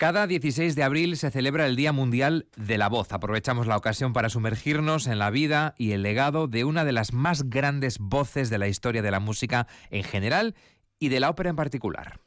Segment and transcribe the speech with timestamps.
[0.00, 3.12] Cada 16 de abril se celebra el Día Mundial de la Voz.
[3.12, 7.12] Aprovechamos la ocasión para sumergirnos en la vida y el legado de una de las
[7.12, 10.54] más grandes voces de la historia de la música en general
[10.98, 12.18] y de la ópera en particular.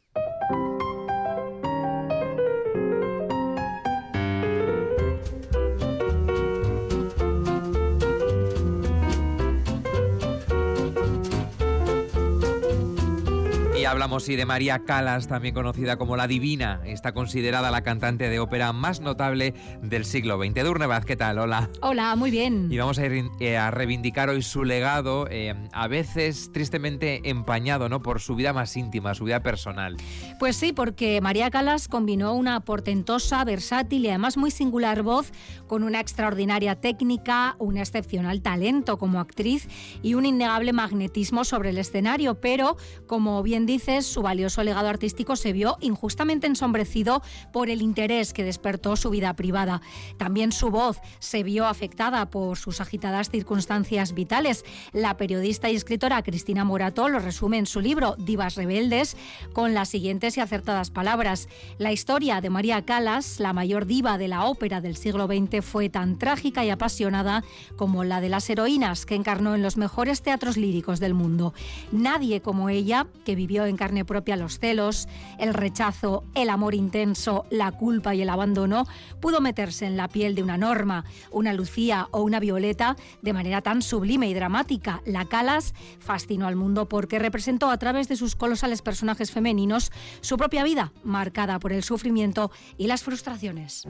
[13.85, 16.81] Hablamos sí de María Calas, también conocida como la Divina.
[16.85, 20.63] Está considerada la cantante de ópera más notable del siglo XX.
[20.63, 21.39] Durnevaz, ¿qué tal?
[21.39, 21.69] Hola.
[21.81, 22.71] Hola, muy bien.
[22.71, 27.89] Y vamos a ir eh, a reivindicar hoy su legado, eh, a veces tristemente empañado
[27.89, 28.01] ¿no?
[28.01, 29.97] por su vida más íntima, su vida personal.
[30.39, 35.31] Pues sí, porque María Calas combinó una portentosa, versátil y además muy singular voz
[35.67, 39.67] con una extraordinaria técnica, un excepcional talento como actriz
[40.01, 45.35] y un innegable magnetismo sobre el escenario, pero como bien dice, su valioso legado artístico
[45.35, 49.81] se vio injustamente ensombrecido por el interés que despertó su vida privada.
[50.17, 54.63] También su voz se vio afectada por sus agitadas circunstancias vitales.
[54.91, 59.17] La periodista y escritora Cristina Morato lo resume en su libro Divas Rebeldes
[59.53, 61.47] con las siguientes y acertadas palabras.
[61.79, 65.89] La historia de María Calas, la mayor diva de la ópera del siglo XX, fue
[65.89, 67.43] tan trágica y apasionada
[67.75, 71.53] como la de las heroínas que encarnó en los mejores teatros líricos del mundo.
[71.91, 75.07] Nadie como ella, que vivió en carne propia los celos,
[75.39, 78.85] el rechazo, el amor intenso, la culpa y el abandono,
[79.19, 83.61] pudo meterse en la piel de una Norma, una Lucía o una Violeta de manera
[83.61, 85.01] tan sublime y dramática.
[85.05, 89.91] La Calas fascinó al mundo porque representó a través de sus colosales personajes femeninos
[90.21, 93.87] su propia vida, marcada por el sufrimiento y las frustraciones.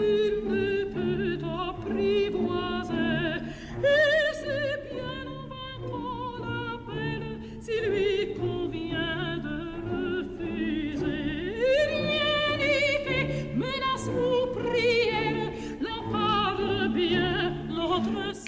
[0.00, 2.69] Il ne peut apprivoiser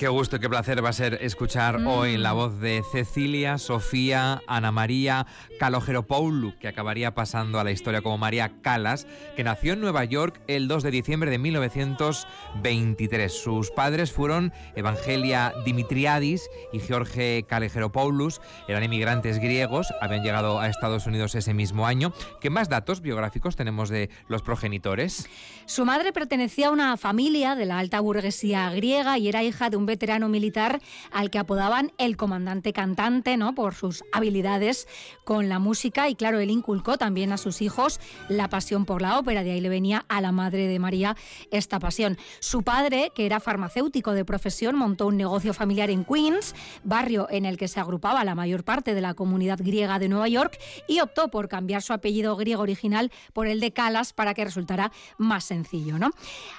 [0.03, 1.87] Qué gusto y qué placer va a ser escuchar mm.
[1.87, 5.29] hoy la voz de Cecilia, Sofía, Ana María
[5.61, 10.41] Calogeropoulou, que acabaría pasando a la historia como María Calas, que nació en Nueva York
[10.49, 13.33] el 2 de diciembre de 1923.
[13.33, 21.07] Sus padres fueron Evangelia Dimitriadis y George Kalogeropoulos, eran inmigrantes griegos, habían llegado a Estados
[21.07, 22.13] Unidos ese mismo año.
[22.41, 25.29] ¿Qué más datos biográficos tenemos de los progenitores?
[25.67, 29.77] Su madre pertenecía a una familia de la alta burguesía griega y era hija de
[29.77, 30.81] un veterano militar
[31.11, 33.55] al que apodaban el comandante cantante, ¿no?
[33.55, 34.89] Por sus habilidades
[35.25, 38.01] con la música y claro, él inculcó también a sus hijos
[38.31, 41.15] la pasión por la ópera, de ahí le venía a la madre de María
[41.51, 42.17] esta pasión.
[42.41, 46.55] Su padre, que era farmacéutico de profesión, montó un negocio familiar en Queens,
[46.85, 50.29] barrio en el que se agrupaba la mayor parte de la comunidad griega de Nueva
[50.29, 50.59] York,
[50.89, 54.91] y optó por cambiar su apellido griego original por el de Calas para que resultara
[55.19, 56.11] más sencillo, ¿no?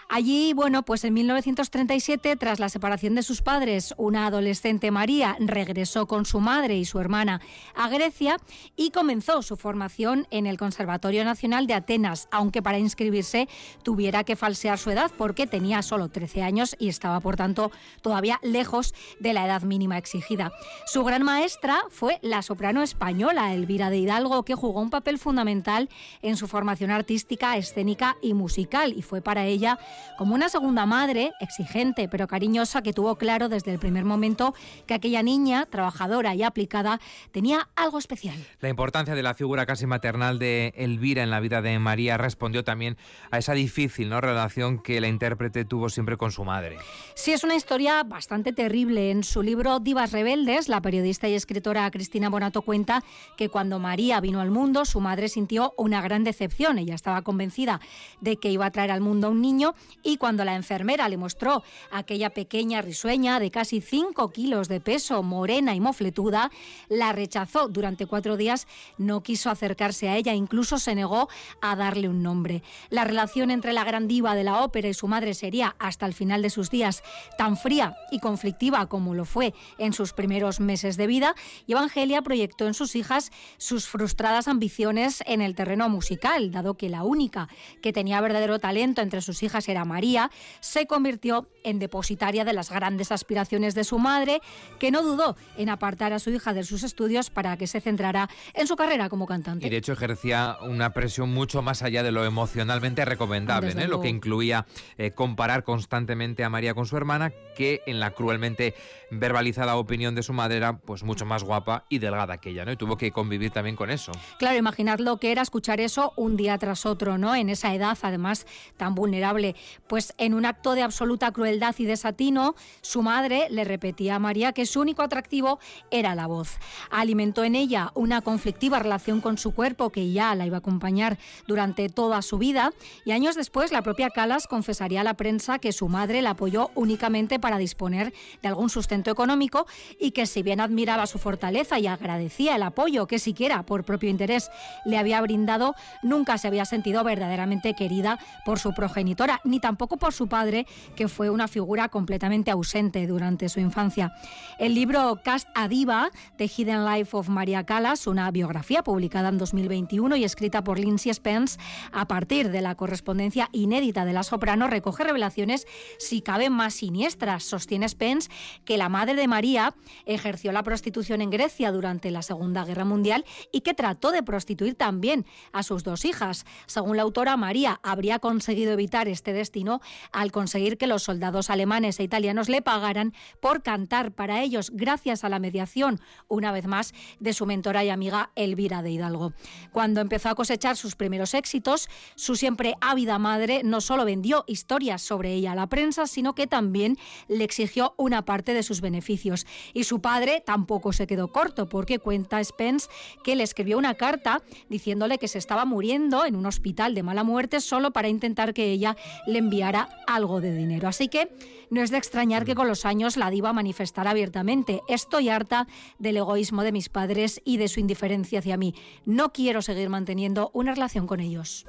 [0.09, 6.07] Allí, bueno, pues en 1937, tras la separación de sus padres, una adolescente María regresó
[6.07, 7.41] con su madre y su hermana
[7.75, 8.37] a Grecia
[8.75, 13.47] y comenzó su formación en el Conservatorio Nacional de Atenas, aunque para inscribirse
[13.83, 18.39] tuviera que falsear su edad porque tenía solo 13 años y estaba, por tanto, todavía
[18.43, 20.51] lejos de la edad mínima exigida.
[20.85, 25.89] Su gran maestra fue la soprano española Elvira de Hidalgo, que jugó un papel fundamental
[26.21, 29.79] en su formación artística, escénica y musical, y fue para ella
[30.17, 34.53] como una segunda madre, exigente pero cariñosa, que tuvo claro desde el primer momento
[34.85, 36.99] que aquella niña, trabajadora y aplicada,
[37.31, 38.35] tenía algo especial.
[38.59, 42.63] La importancia de la figura casi maternal de Elvira en la vida de María respondió
[42.63, 42.97] también
[43.31, 44.21] a esa difícil ¿no?
[44.21, 46.77] relación que la intérprete tuvo siempre con su madre.
[47.15, 49.11] Sí, es una historia bastante terrible.
[49.11, 53.03] En su libro Divas Rebeldes, la periodista y escritora Cristina Bonato cuenta
[53.37, 56.77] que cuando María vino al mundo, su madre sintió una gran decepción.
[56.77, 57.81] Ella estaba convencida
[58.21, 61.17] de que iba a traer al mundo a un niño y cuando la enfermera le
[61.17, 66.51] mostró aquella pequeña risueña de casi 5 kilos de peso, morena y mofletuda,
[66.89, 68.67] la rechazó durante cuatro días,
[68.99, 71.27] no quiso acercarse a ella, incluso se negó
[71.59, 72.61] a darle un nombre.
[72.91, 76.13] La relación entre la gran diva de la ópera y su madre sería, hasta el
[76.13, 77.01] final de sus días,
[77.35, 81.33] tan fría y conflictiva como lo fue en sus primeros meses de vida,
[81.65, 86.89] y Evangelia proyectó en sus hijas sus frustradas ambiciones en el terreno musical, dado que
[86.89, 87.49] la única
[87.81, 90.29] que tenía verdadero talento entre sus hijas era María,
[90.59, 94.41] se convirtió en depositaria de las grandes aspiraciones de su madre,
[94.79, 98.29] que no dudó en apartar a su hija de sus estudios para que se centrara
[98.53, 99.67] en su carrera como cantante.
[99.67, 103.87] Y de hecho ejercía una presión mucho más allá de lo emocionalmente recomendable, ¿eh?
[103.87, 104.65] lo que incluía
[104.97, 108.73] eh, comparar constantemente a María con su hermana, que en la cruelmente
[109.11, 112.71] verbalizada opinión de su madre era pues mucho más guapa y delgada que ella, ¿no?
[112.71, 114.11] Y tuvo que convivir también con eso.
[114.39, 117.35] Claro, imaginad lo que era escuchar eso un día tras otro, ¿no?
[117.35, 118.45] En esa edad, además,
[118.77, 119.55] tan vulnerable.
[119.87, 124.51] Pues en un acto de absoluta crueldad y desatino, su madre le repetía a María
[124.51, 125.59] que su único atractivo
[125.91, 126.57] era la voz.
[126.89, 131.17] Alimentó en ella una conflictiva relación con su cuerpo que ya la iba a acompañar
[131.47, 132.73] durante toda su vida
[133.05, 136.71] y años después la propia Calas confesaría a la prensa que su madre la apoyó
[136.75, 139.67] únicamente para disponer de algún sustento económico
[139.99, 144.09] y que si bien admiraba su fortaleza y agradecía el apoyo que siquiera por propio
[144.09, 144.49] interés
[144.85, 150.13] le había brindado, nunca se había sentido verdaderamente querida por su progenitora, ni tampoco por
[150.13, 150.65] su padre,
[150.95, 152.62] que fue una figura completamente ausente
[153.07, 154.13] durante su infancia.
[154.57, 159.37] El libro Cast a Diva, The Hidden Life of María Callas, una biografía publicada en
[159.37, 161.59] 2021 y escrita por Lindsay Spence
[161.91, 165.67] a partir de la correspondencia inédita de la soprano, recoge revelaciones
[165.99, 167.43] si caben más siniestras.
[167.43, 168.29] Sostiene Spence
[168.63, 169.75] que la madre de María
[170.05, 174.75] ejerció la prostitución en Grecia durante la Segunda Guerra Mundial y que trató de prostituir
[174.75, 176.45] también a sus dos hijas.
[176.65, 179.81] Según la autora, María habría conseguido evitar este destino
[180.11, 185.23] al conseguir que los soldados alemanes e italianos le pagaran por cantar para ellos gracias
[185.23, 189.33] a la mediación, una vez más, de su mentora y amiga Elvira de Hidalgo.
[189.71, 195.01] Cuando empezó a cosechar sus primeros éxitos, su siempre ávida madre no solo vendió historias
[195.01, 196.97] sobre ella a la prensa, sino que también
[197.27, 199.47] le exigió una parte de sus beneficios.
[199.73, 202.87] Y su padre tampoco se quedó corto, porque cuenta Spence
[203.23, 207.23] que le escribió una carta diciéndole que se estaba muriendo en un hospital de mala
[207.23, 208.95] muerte solo para intentar que ella
[209.25, 210.87] le enviara algo de dinero.
[210.87, 211.35] Así que
[211.73, 215.67] no es de extrañar que con los años la diva manifestara abiertamente, estoy harta
[215.97, 218.75] del egoísmo de mis padres y de su indiferencia hacia mí.
[219.05, 221.65] No quiero seguir manteniendo una relación con ellos.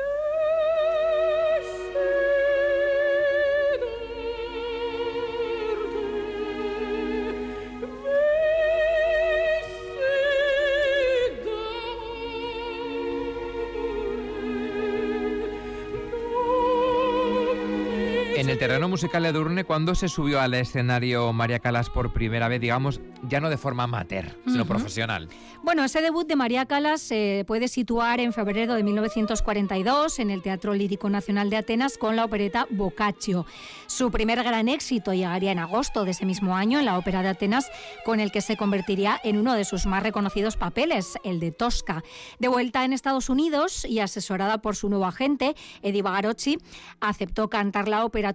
[18.44, 22.46] En el terreno musical de Durne, cuando se subió al escenario María Calas por primera
[22.46, 25.31] vez, digamos, ya no de forma amateur, sino profesional?
[25.62, 30.43] Bueno, ese debut de María Calas se puede situar en febrero de 1942 en el
[30.43, 33.46] Teatro Lírico Nacional de Atenas con la opereta Boccaccio.
[33.87, 37.31] Su primer gran éxito llegaría en agosto de ese mismo año en la Ópera de
[37.31, 37.70] Atenas,
[38.05, 42.05] con el que se convertiría en uno de sus más reconocidos papeles, el de Tosca.
[42.40, 46.58] De vuelta en Estados Unidos y asesorada por su nuevo agente, Eddie Bagarocci,
[47.00, 48.34] aceptó cantar la ópera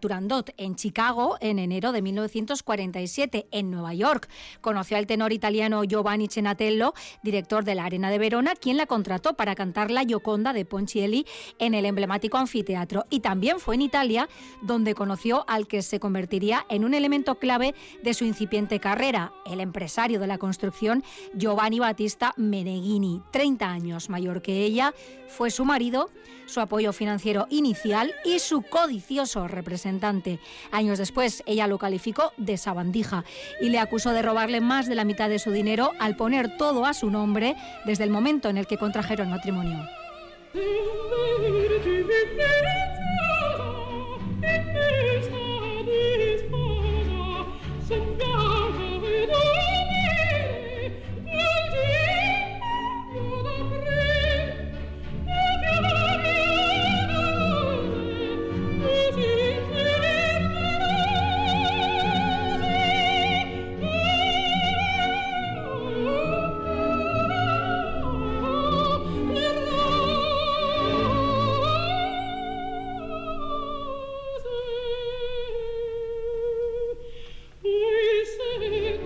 [0.58, 3.48] En Chicago en enero de 1947.
[3.52, 4.30] En Nueva York
[4.62, 9.34] conoció al tenor italiano Giovanni Cenatello, director de la Arena de Verona, quien la contrató
[9.34, 11.26] para cantar la Gioconda de Ponchielli
[11.60, 13.06] en el emblemático anfiteatro.
[13.10, 14.30] Y también fue en Italia
[14.62, 19.60] donde conoció al que se convertiría en un elemento clave de su incipiente carrera, el
[19.60, 21.04] empresario de la construcción
[21.34, 24.94] Giovanni Battista Meneghini, 30 años mayor que ella,
[25.28, 26.10] fue su marido,
[26.46, 29.79] su apoyo financiero inicial y su codicioso representante.
[30.72, 33.24] Años después, ella lo calificó de sabandija
[33.62, 36.86] y le acusó de robarle más de la mitad de su dinero al poner todo
[36.86, 37.56] a su nombre
[37.86, 39.86] desde el momento en el que contrajeron matrimonio.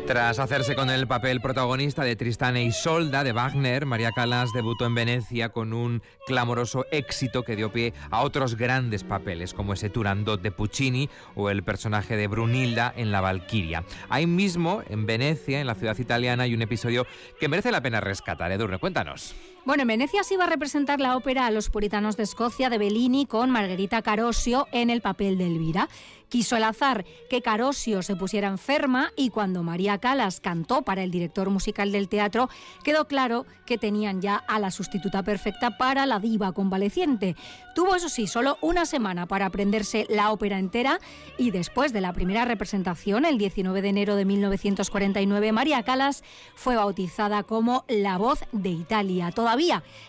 [0.07, 4.85] Tras hacerse con el papel protagonista de Tristán e Isolda de Wagner, María Callas debutó
[4.85, 9.89] en Venecia con un clamoroso éxito que dio pie a otros grandes papeles, como ese
[9.89, 13.85] Turandot de Puccini o el personaje de Brunilda en La Valquiria.
[14.09, 17.07] Ahí mismo, en Venecia, en la ciudad italiana, hay un episodio
[17.39, 18.51] que merece la pena rescatar.
[18.51, 19.33] Edurne, cuéntanos.
[19.65, 22.77] Bueno, en Venecia se iba a representar la ópera a los puritanos de Escocia de
[22.77, 25.87] Bellini con Margherita Carosio en el papel de Elvira.
[26.27, 31.11] Quiso el azar que Carosio se pusiera enferma y cuando María Calas cantó para el
[31.11, 32.49] director musical del teatro,
[32.83, 37.35] quedó claro que tenían ya a la sustituta perfecta para la diva convaleciente.
[37.75, 40.99] Tuvo, eso sí, solo una semana para aprenderse la ópera entera
[41.37, 46.23] y después de la primera representación, el 19 de enero de 1949, María Calas
[46.55, 49.31] fue bautizada como la voz de Italia.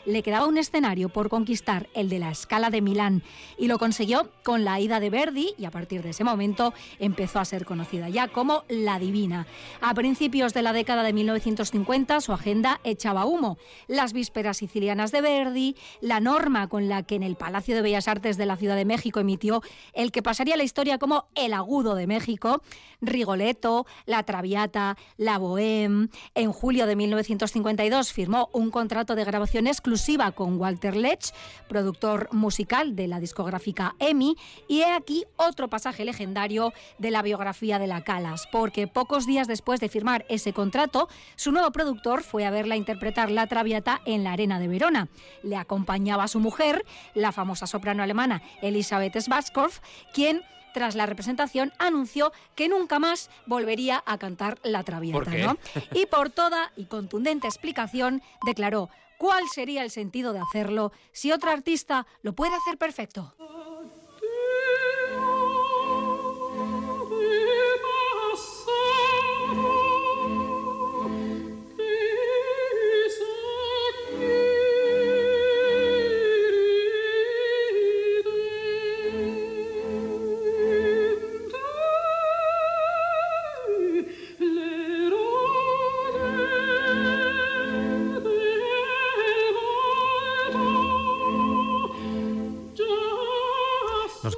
[0.07, 3.23] Le quedaba un escenario por conquistar, el de la Scala de Milán,
[3.59, 7.41] y lo consiguió con la ida de Verdi y a partir de ese momento empezó
[7.41, 9.47] a ser conocida ya como La Divina.
[9.81, 13.59] A principios de la década de 1950 su agenda echaba humo.
[13.87, 18.09] Las vísperas sicilianas de Verdi, la norma con la que en el Palacio de Bellas
[18.09, 21.95] Artes de la Ciudad de México emitió el que pasaría la historia como El Agudo
[21.95, 22.63] de México,
[23.01, 26.11] Rigoletto, La Traviata, La Bohème.
[26.35, 31.35] En julio de 1952 firmó un contrato de grabación exclusiva con Walter Lech,
[31.67, 34.37] productor musical de la discográfica EMI,
[34.69, 39.49] y he aquí otro pasaje legendario de la biografía de la Calas, porque pocos días
[39.49, 44.23] después de firmar ese contrato, su nuevo productor fue a verla interpretar La Traviata en
[44.23, 45.09] la Arena de Verona.
[45.43, 49.81] Le acompañaba su mujer, la famosa soprano alemana Elisabeth Schwarzkopf,
[50.13, 50.43] quien
[50.75, 55.31] tras la representación anunció que nunca más volvería a cantar La Traviata.
[55.31, 55.57] ¿no?
[55.95, 58.91] Y por toda y contundente explicación declaró
[59.25, 63.35] cuál sería el sentido de hacerlo si otro artista lo puede hacer perfecto.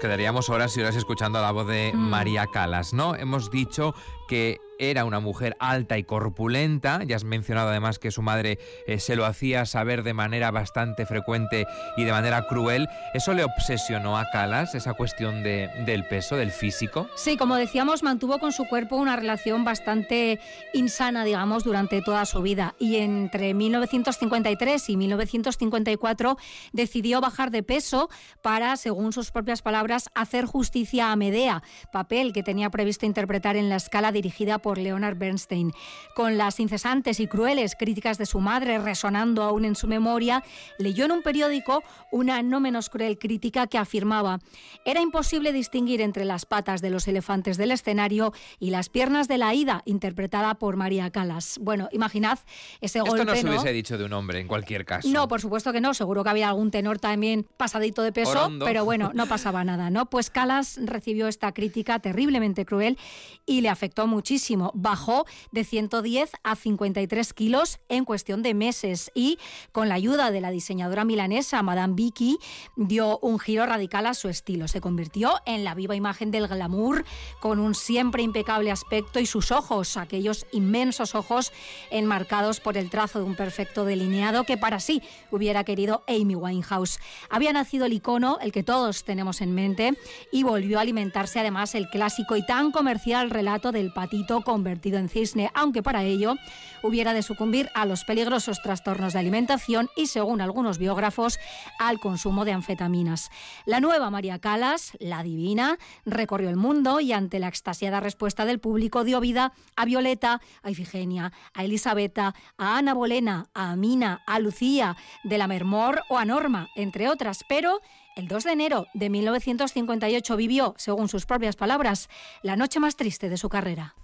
[0.07, 3.17] Quedaríamos horas y horas escuchando la voz de María Calas, ¿no?
[3.17, 3.93] Hemos dicho
[4.29, 8.99] que era una mujer alta y corpulenta, ya has mencionado además que su madre eh,
[8.99, 11.67] se lo hacía saber de manera bastante frecuente
[11.97, 12.89] y de manera cruel.
[13.15, 17.09] ¿Eso le obsesionó a Calas, esa cuestión de, del peso, del físico?
[17.15, 20.41] Sí, como decíamos, mantuvo con su cuerpo una relación bastante
[20.73, 22.75] insana, digamos, durante toda su vida.
[22.79, 26.37] Y entre 1953 y 1954
[26.73, 28.09] decidió bajar de peso
[28.43, 33.69] para, según sus propias palabras, hacer justicia a Medea, papel que tenía previsto interpretar en
[33.69, 35.73] la escala dirigida por Leonard Bernstein.
[36.15, 40.43] Con las incesantes y crueles críticas de su madre resonando aún en su memoria,
[40.79, 44.41] leyó en un periódico una no menos cruel crítica que afirmaba
[44.85, 49.39] era imposible distinguir entre las patas de los elefantes del escenario y las piernas de
[49.39, 51.59] la ida, interpretada por María Calas.
[51.61, 52.39] Bueno, imaginad
[52.81, 53.25] ese Esto golpe.
[53.25, 53.51] no se ¿no?
[53.51, 55.09] hubiese dicho de un hombre en cualquier caso.
[55.09, 55.95] No, por supuesto que no.
[55.95, 58.65] Seguro que había algún tenor también pasadito de peso, Orondo.
[58.65, 60.07] pero bueno, no pasaba nada, ¿no?
[60.07, 62.99] Pues Calas recibió esta crítica terriblemente cruel
[63.45, 64.56] y le afectó muchísimo.
[64.75, 69.39] Bajó de 110 a 53 kilos en cuestión de meses y
[69.73, 72.39] con la ayuda de la diseñadora milanesa Madame Vicky
[72.77, 74.69] dio un giro radical a su estilo.
[74.69, 77.05] Se convirtió en la viva imagen del glamour
[77.41, 81.53] con un siempre impecable aspecto y sus ojos, aquellos inmensos ojos
[81.91, 86.99] enmarcados por el trazo de un perfecto delineado que para sí hubiera querido Amy Winehouse.
[87.31, 89.99] Había nacido el icono, el que todos tenemos en mente,
[90.33, 95.09] y volvió a alimentarse además el clásico y tan comercial relato del patito convertido en
[95.09, 96.37] cisne, aunque para ello
[96.85, 101.41] hubiera de sucumbir a los peligrosos trastornos de alimentación y, según algunos biógrafos,
[101.81, 103.31] al consumo de anfetaminas.
[103.65, 108.61] La nueva María Calas, la divina, recorrió el mundo y ante la extasiada respuesta del
[108.61, 114.39] público dio vida a Violeta, a Ifigenia, a Elisabetta, a Ana Bolena, a Amina, a
[114.39, 117.81] Lucía, de la Mermor o a Norma, entre otras, pero
[118.15, 122.09] el 2 de enero de 1958 vivió, según sus propias palabras,
[122.43, 123.97] la noche más triste de su carrera.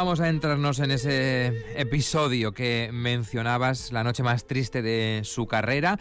[0.00, 5.98] Vamos a entrarnos en ese episodio que mencionabas, la noche más triste de su carrera.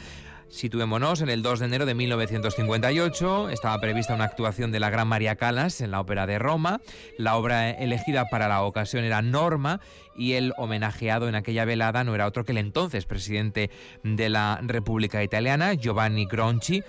[0.48, 3.50] Situémonos en el 2 de enero de 1958.
[3.50, 6.80] Estaba prevista una actuación de la gran María Calas en la Ópera de Roma.
[7.18, 9.82] La obra elegida para la ocasión era Norma
[10.16, 13.70] y el homenajeado en aquella velada no era otro que el entonces presidente
[14.04, 16.84] de la República Italiana, Giovanni Gronchi.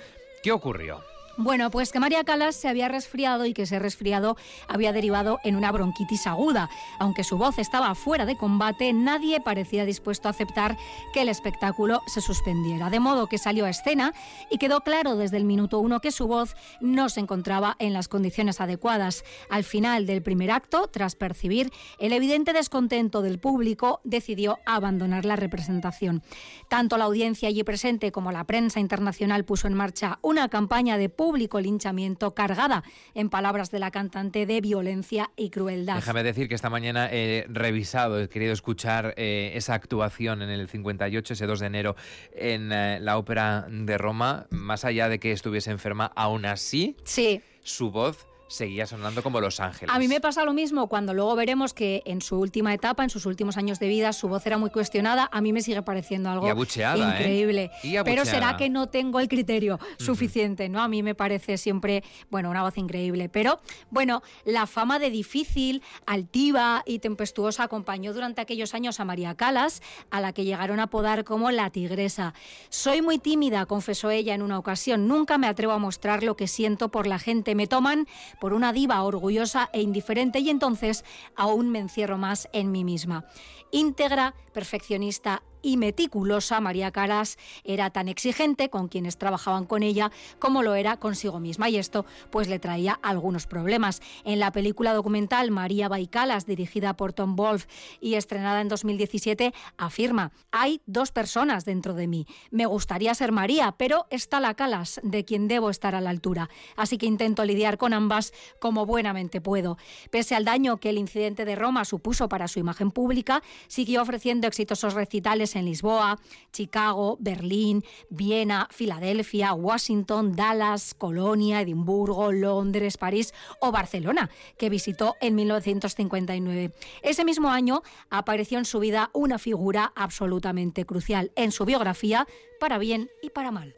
[0.44, 1.09] ¿Qué ocurrió?
[1.42, 4.36] Bueno, pues que María Calas se había resfriado y que ese resfriado
[4.68, 6.68] había derivado en una bronquitis aguda.
[6.98, 10.76] Aunque su voz estaba fuera de combate, nadie parecía dispuesto a aceptar
[11.14, 12.90] que el espectáculo se suspendiera.
[12.90, 14.12] De modo que salió a escena
[14.50, 18.08] y quedó claro desde el minuto uno que su voz no se encontraba en las
[18.08, 19.24] condiciones adecuadas.
[19.48, 25.36] Al final del primer acto, tras percibir el evidente descontento del público, decidió abandonar la
[25.36, 26.22] representación.
[26.68, 31.08] Tanto la audiencia allí presente como la prensa internacional puso en marcha una campaña de
[31.08, 32.82] público linchamiento cargada,
[33.14, 35.96] en palabras de la cantante, de violencia y crueldad.
[35.96, 40.68] Déjame decir que esta mañana he revisado, he querido escuchar eh, esa actuación en el
[40.68, 41.96] 58, ese 2 de enero,
[42.32, 47.42] en eh, la Ópera de Roma, más allá de que estuviese enferma, aún así, sí.
[47.62, 49.94] su voz seguía sonando como Los Ángeles.
[49.94, 53.10] A mí me pasa lo mismo cuando luego veremos que en su última etapa, en
[53.10, 55.28] sus últimos años de vida, su voz era muy cuestionada.
[55.32, 57.16] A mí me sigue pareciendo algo Y abucheada, ¿eh?
[57.16, 57.70] increíble.
[57.84, 60.82] Y Pero será que no tengo el criterio suficiente, ¿no?
[60.82, 63.28] A mí me parece siempre, bueno, una voz increíble.
[63.28, 69.36] Pero, bueno, la fama de difícil, altiva y tempestuosa acompañó durante aquellos años a María
[69.36, 69.80] Calas,
[70.10, 72.34] a la que llegaron a apodar como la tigresa.
[72.68, 75.06] Soy muy tímida, confesó ella en una ocasión.
[75.06, 77.54] Nunca me atrevo a mostrar lo que siento por la gente.
[77.54, 78.08] Me toman
[78.40, 81.04] por una diva orgullosa e indiferente y entonces
[81.36, 83.26] aún me encierro más en mí misma.
[83.70, 90.62] Íntegra, perfeccionista y meticulosa, María Calas era tan exigente con quienes trabajaban con ella como
[90.62, 94.02] lo era consigo misma y esto pues le traía algunos problemas.
[94.24, 97.68] En la película documental María Baicalas, dirigida por Tom Wolfe
[98.00, 102.26] y estrenada en 2017, afirma, hay dos personas dentro de mí.
[102.50, 106.50] Me gustaría ser María, pero está la Calas, de quien debo estar a la altura.
[106.76, 109.78] Así que intento lidiar con ambas como buenamente puedo.
[110.10, 114.46] Pese al daño que el incidente de Roma supuso para su imagen pública, siguió ofreciendo
[114.46, 116.18] exitosos recitales en Lisboa,
[116.52, 125.34] Chicago, Berlín, Viena, Filadelfia, Washington, Dallas, Colonia, Edimburgo, Londres, París o Barcelona, que visitó en
[125.34, 126.72] 1959.
[127.02, 132.26] Ese mismo año apareció en su vida una figura absolutamente crucial en su biografía,
[132.58, 133.74] para bien y para mal.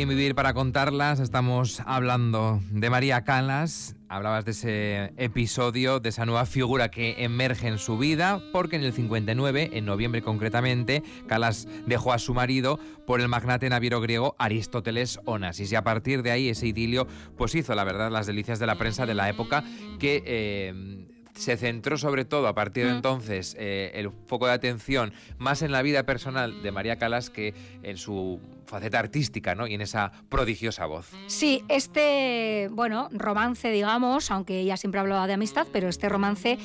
[0.00, 3.96] Hoy en Vivir para contarlas estamos hablando de María Calas.
[4.08, 8.84] Hablabas de ese episodio, de esa nueva figura que emerge en su vida, porque en
[8.84, 14.36] el 59, en noviembre concretamente, Calas dejó a su marido por el magnate naviero griego
[14.38, 15.70] Aristóteles Onassis.
[15.70, 18.78] Y a partir de ahí ese idilio pues hizo, la verdad, las delicias de la
[18.78, 19.64] prensa de la época
[19.98, 20.22] que...
[20.24, 22.96] eh, se centró sobre todo a partir de Mm.
[22.96, 27.54] entonces eh, el foco de atención más en la vida personal de María Calas que
[27.82, 29.66] en su faceta artística ¿no?
[29.66, 31.10] y en esa prodigiosa voz.
[31.26, 36.58] Sí, este, bueno, romance, digamos, aunque ella siempre hablaba de amistad, pero este romance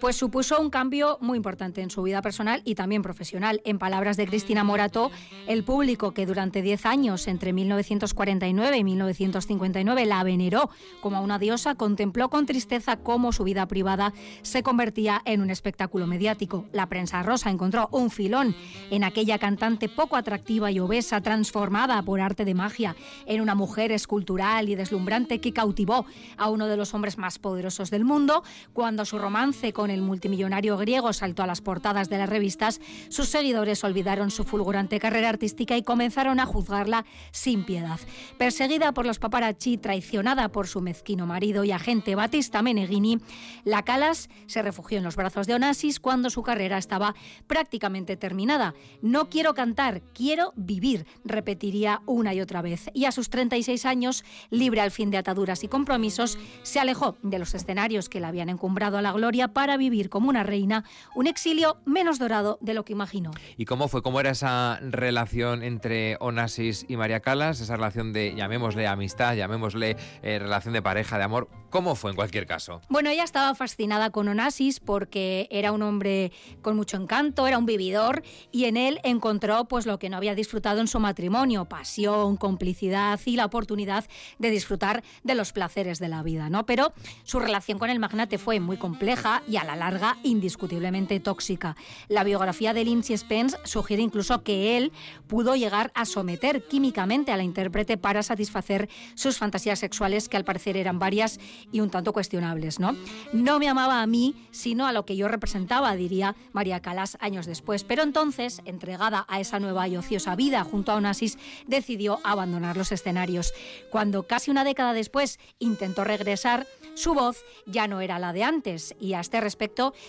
[0.00, 3.60] pues supuso un cambio muy importante en su vida personal y también profesional.
[3.64, 5.10] En palabras de Cristina Morato,
[5.46, 10.70] el público que durante 10 años, entre 1949 y 1959, la veneró
[11.02, 15.50] como a una diosa, contempló con tristeza cómo su vida privada se convertía en un
[15.50, 16.64] espectáculo mediático.
[16.72, 18.56] La prensa rosa encontró un filón
[18.90, 23.92] en aquella cantante poco atractiva y obesa, transformada por arte de magia en una mujer
[23.92, 26.06] escultural y deslumbrante que cautivó
[26.38, 28.42] a uno de los hombres más poderosos del mundo.
[28.72, 33.28] Cuando su romance con el multimillonario griego saltó a las portadas de las revistas, sus
[33.28, 38.00] seguidores olvidaron su fulgurante carrera artística y comenzaron a juzgarla sin piedad.
[38.38, 43.18] Perseguida por los paparazzi, traicionada por su mezquino marido y agente Batista Meneghini,
[43.64, 47.14] la Calas se refugió en los brazos de Onassis cuando su carrera estaba
[47.46, 48.74] prácticamente terminada.
[49.02, 52.90] No quiero cantar, quiero vivir, repetiría una y otra vez.
[52.94, 57.38] Y a sus 36 años, libre al fin de ataduras y compromisos, se alejó de
[57.38, 60.84] los escenarios que la habían encumbrado a la gloria para vivir como una reina,
[61.16, 63.32] un exilio menos dorado de lo que imaginó.
[63.56, 64.02] ¿Y cómo fue?
[64.02, 67.60] ¿Cómo era esa relación entre Onassis y María Calas?
[67.60, 71.48] Esa relación de, llamémosle amistad, llamémosle eh, relación de pareja, de amor.
[71.70, 72.80] ¿Cómo fue en cualquier caso?
[72.88, 77.66] Bueno, ella estaba fascinada con Onassis porque era un hombre con mucho encanto, era un
[77.66, 82.36] vividor y en él encontró pues lo que no había disfrutado en su matrimonio pasión,
[82.36, 84.04] complicidad y la oportunidad
[84.38, 86.66] de disfrutar de los placeres de la vida, ¿no?
[86.66, 91.76] Pero su relación con el magnate fue muy compleja y a la larga indiscutiblemente tóxica.
[92.08, 94.92] La biografía de Lindsay Spence sugiere incluso que él
[95.26, 100.44] pudo llegar a someter químicamente a la intérprete para satisfacer sus fantasías sexuales que al
[100.44, 101.38] parecer eran varias
[101.72, 102.96] y un tanto cuestionables, ¿no?
[103.32, 107.46] No me amaba a mí, sino a lo que yo representaba, diría María Calas años
[107.46, 107.84] después.
[107.84, 112.92] Pero entonces, entregada a esa nueva y ociosa vida junto a Onassis, decidió abandonar los
[112.92, 113.52] escenarios.
[113.90, 118.94] Cuando casi una década después intentó regresar, su voz ya no era la de antes
[119.00, 119.59] y a este respecto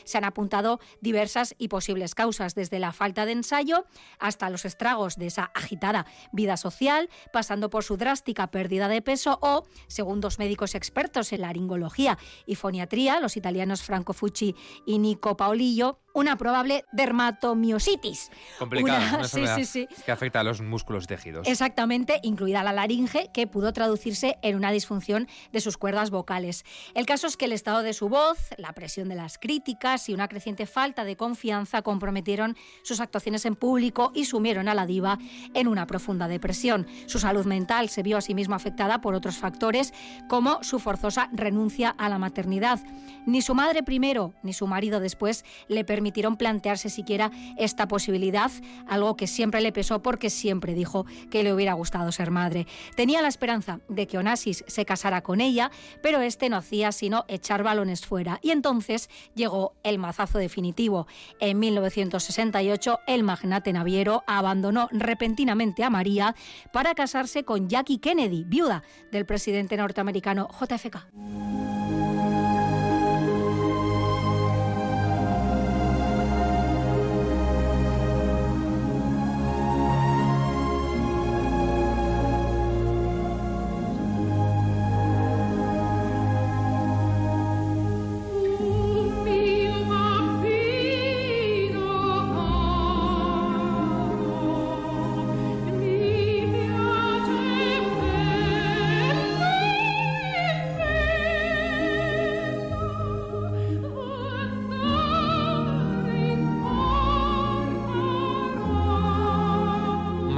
[0.04, 3.86] se han apuntado diversas y posibles causas, desde la falta de ensayo
[4.20, 9.40] hasta los estragos de esa agitada vida social, pasando por su drástica pérdida de peso
[9.42, 15.38] o, según dos médicos expertos en laringología y foniatría, los italianos Franco Fucci y Nico
[15.38, 18.32] Paolillo, una probable dermatomiositis.
[18.60, 19.88] Complicada, Una- sí, sí, sí.
[20.06, 21.47] que afecta a los músculos y tejidos.
[21.47, 26.65] Exactamente, incluida la laringe, que pudo traducirse en una disfunción de sus cuerdas vocales.
[26.93, 30.13] El caso es que el estado de su voz, la presión de las críticas y
[30.13, 35.17] una creciente falta de confianza comprometieron sus actuaciones en público y sumieron a la diva
[35.54, 36.88] en una profunda depresión.
[37.08, 39.93] Su salud mental se vio asimismo afectada por otros factores,
[40.28, 42.80] como su forzosa renuncia a la maternidad.
[43.26, 46.01] Ni su madre primero ni su marido después le permitieron
[46.38, 48.52] plantearse siquiera esta posibilidad,
[48.88, 52.68] algo que siempre le pesó porque siempre dijo que le hubiera gustado ser madre.
[52.96, 57.26] Tenía la esperanza de que Onassis se casara con ella, pero este no hacía sino
[57.28, 58.40] echar balones fuera.
[58.42, 61.08] Y entonces llegó el mazazo definitivo.
[61.40, 66.36] En 1968, el magnate naviero abandonó repentinamente a María
[66.72, 71.81] para casarse con Jackie Kennedy, viuda del presidente norteamericano JFK.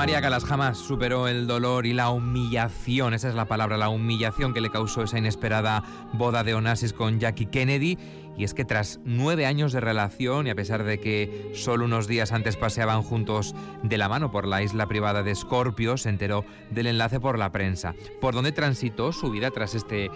[0.04, 4.54] María Calas jamás superó el dolor y la humillación, esa es la palabra, la humillación
[4.54, 7.98] que le causó esa inesperada boda de Onassis con Jackie Kennedy.
[8.38, 12.08] Y es que tras nueve años de relación y a pesar de que solo unos
[12.08, 16.46] días antes paseaban juntos de la mano por la isla privada de Scorpio, se enteró
[16.72, 17.96] del enlace por la prensa.
[18.22, 20.10] ¿Por dónde transitó su vida tras este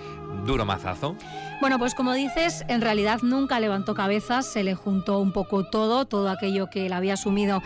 [0.45, 1.15] duro mazazo?
[1.61, 6.05] Bueno, pues como dices, en realidad nunca levantó cabezas, se le juntó un poco todo,
[6.05, 7.61] todo aquello que él había asumido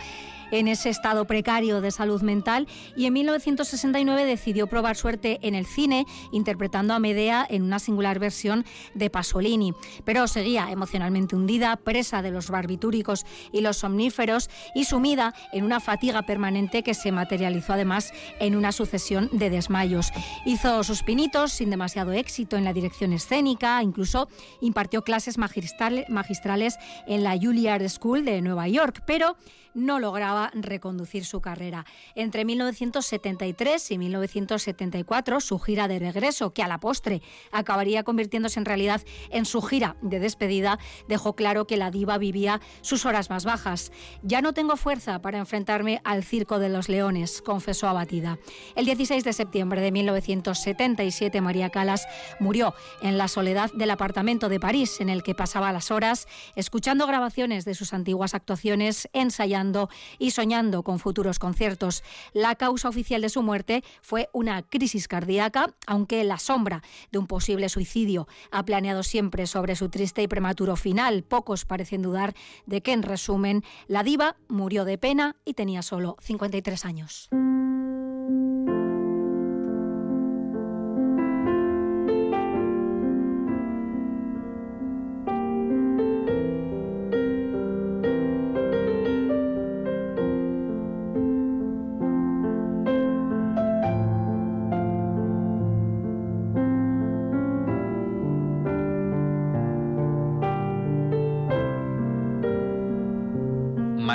[0.52, 5.66] en ese estado precario de salud mental y en 1969 decidió probar suerte en el
[5.66, 9.74] cine interpretando a Medea en una singular versión de Pasolini.
[10.04, 15.78] Pero seguía emocionalmente hundida, presa de los barbitúricos y los somníferos y sumida en una
[15.78, 20.10] fatiga permanente que se materializó además en una sucesión de desmayos.
[20.44, 24.28] Hizo sus pinitos sin demasiado éxito en la dirección escénica, incluso
[24.60, 26.76] impartió clases magistrales,
[27.06, 29.36] en la Juilliard School de Nueva York, pero
[29.74, 31.86] no lograba reconducir su carrera.
[32.14, 38.66] Entre 1973 y 1974, su gira de regreso, que a la postre acabaría convirtiéndose en
[38.66, 43.44] realidad en su gira de despedida, dejó claro que la diva vivía sus horas más
[43.44, 43.92] bajas.
[44.22, 48.38] Ya no tengo fuerza para enfrentarme al circo de los leones, confesó abatida.
[48.74, 52.06] El 16 de septiembre de 1977, María Calas
[52.40, 57.06] murió en la soledad del apartamento de París, en el que pasaba las horas escuchando
[57.06, 62.02] grabaciones de sus antiguas actuaciones, ensayando y soñando con futuros conciertos.
[62.32, 67.26] La causa oficial de su muerte fue una crisis cardíaca, aunque la sombra de un
[67.26, 71.22] posible suicidio ha planeado siempre sobre su triste y prematuro final.
[71.22, 72.34] Pocos parecen dudar
[72.66, 77.28] de que, en resumen, la diva murió de pena y tenía solo 53 años.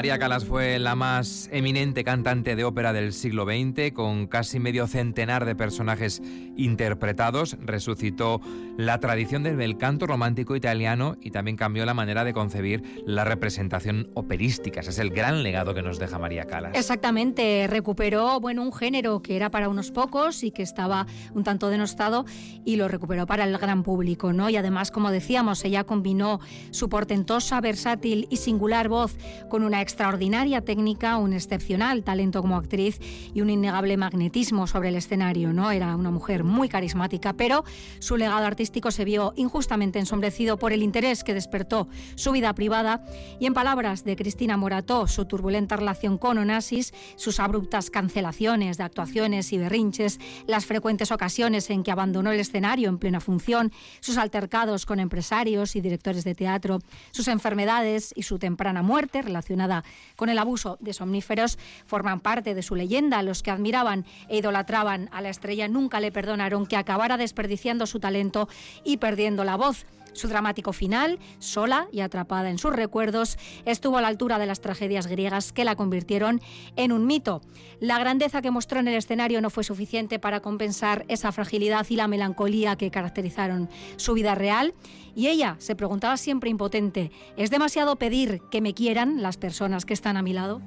[0.08, 4.88] María Calas fue la más eminente cantante de ópera del siglo XX, con casi medio
[4.88, 6.22] centenar de personajes
[6.56, 7.58] interpretados.
[7.60, 8.40] Resucitó
[8.78, 14.10] la tradición del canto romántico italiano y también cambió la manera de concebir la representación
[14.14, 14.80] operística.
[14.80, 16.72] Ese es el gran legado que nos deja María Calas.
[16.74, 21.68] Exactamente, recuperó bueno, un género que era para unos pocos y que estaba un tanto
[21.68, 22.24] denostado
[22.64, 24.32] y lo recuperó para el gran público.
[24.32, 24.50] ¿no?
[24.50, 26.40] Y además, como decíamos, ella combinó
[26.72, 29.18] su portentosa, versátil y singular voz
[29.50, 33.00] con una extraordinaria técnica, un excepcional talento como actriz
[33.34, 35.54] y un innegable magnetismo sobre el escenario.
[35.54, 35.72] ¿no?
[35.72, 37.64] Era una mujer muy carismática, pero
[37.98, 43.04] su legado artístico se vio injustamente ensombrecido por el interés que despertó su vida privada
[43.40, 48.84] y en palabras de Cristina Morató, su turbulenta relación con Onassis, sus abruptas cancelaciones de
[48.84, 54.18] actuaciones y berrinches, las frecuentes ocasiones en que abandonó el escenario en plena función, sus
[54.18, 59.84] altercados con empresarios y directores de teatro, sus enfermedades y su temprana muerte relacionada
[60.16, 63.22] con el abuso de somníferos forman parte de su leyenda.
[63.24, 68.00] Los que admiraban e idolatraban a la estrella nunca le perdonaron que acabara desperdiciando su
[68.00, 68.50] talento
[68.84, 69.86] y perdiendo la voz.
[70.18, 74.62] Su dramático final, sola y atrapada en sus recuerdos, estuvo a la altura de las
[74.62, 76.42] tragedias griegas que la convirtieron
[76.76, 77.42] en un mito.
[77.80, 81.98] La grandeza que mostró en el escenario no fue suficiente para compensar esa fragilidad y
[81.98, 84.74] la melancolía que caracterizaron su vida real
[85.16, 89.94] y ella se preguntaba siempre impotente, ¿es demasiado pedir que me quieran las personas que
[89.94, 90.64] están a mi lado?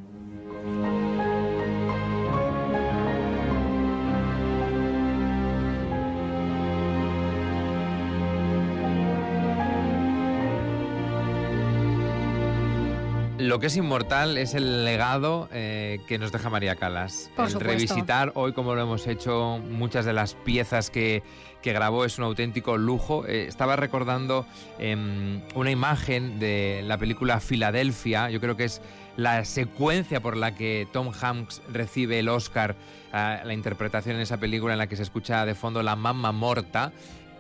[13.40, 17.30] Lo que es inmortal es el legado eh, que nos deja María Calas.
[17.34, 17.72] Por el supuesto.
[17.72, 21.22] revisitar hoy, como lo hemos hecho, muchas de las piezas que,
[21.62, 23.24] que grabó es un auténtico lujo.
[23.26, 24.44] Eh, estaba recordando
[24.78, 28.82] em, una imagen de la película Filadelfia, yo creo que es
[29.16, 32.76] la secuencia por la que Tom Hanks recibe el Oscar,
[33.12, 36.30] a la interpretación en esa película en la que se escucha de fondo la mamma
[36.30, 36.92] morta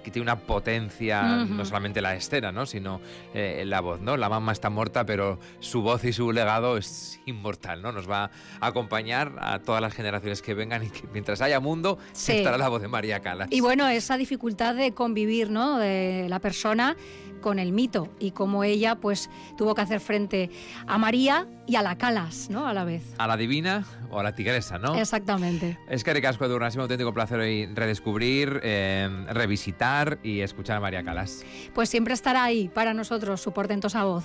[0.02, 2.66] que tiene una potencia, no solamente la escena, ¿no?
[2.66, 3.00] sino
[3.34, 4.00] eh, la voz.
[4.00, 4.16] ¿no?
[4.16, 7.82] La mamá está muerta, pero su voz y su legado es inmortal.
[7.82, 7.92] ¿no?
[7.92, 11.98] Nos va a acompañar a todas las generaciones que vengan y que mientras haya mundo
[12.12, 12.32] Sí.
[12.32, 13.48] estará la voz de María Calas.
[13.50, 15.78] Y bueno, esa dificultad de convivir, ¿no?
[15.78, 16.96] De la persona
[17.40, 20.50] con el mito y cómo ella, pues, tuvo que hacer frente
[20.86, 22.66] a María y a la Calas, ¿no?
[22.66, 23.04] A la vez.
[23.16, 24.96] A la divina o a la tigresa, ¿no?
[24.96, 25.78] Exactamente.
[25.88, 30.78] Es que Casco Edurne, ha sido un auténtico placer hoy redescubrir, eh, revisitar y escuchar
[30.78, 31.44] a María Calas.
[31.72, 34.24] Pues siempre estará ahí para nosotros su portentosa voz.